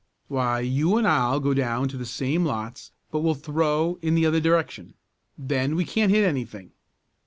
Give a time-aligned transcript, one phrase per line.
[0.29, 4.25] "Why you and I'll go down in the same lots but we'll throw in the
[4.25, 4.95] other direction.
[5.37, 6.71] Then we can't hit anything.